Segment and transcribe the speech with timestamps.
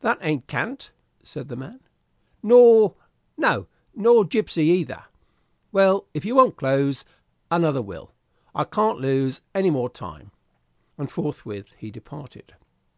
[0.00, 0.90] "That a'n't cant,"
[1.22, 1.80] said the man;
[2.42, 2.96] "no,
[3.38, 5.04] nor gipsy, either.
[5.72, 7.06] Well, if you won't close,
[7.50, 8.12] another will;
[8.54, 10.32] I can't lose any more time,"
[10.98, 12.52] and forthwith he departed.